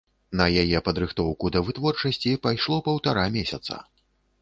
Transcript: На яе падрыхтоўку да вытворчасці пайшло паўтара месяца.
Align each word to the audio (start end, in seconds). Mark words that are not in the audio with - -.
На 0.39 0.45
яе 0.61 0.79
падрыхтоўку 0.87 1.53
да 1.57 1.63
вытворчасці 1.69 2.35
пайшло 2.49 2.83
паўтара 2.91 3.31
месяца. 3.41 3.73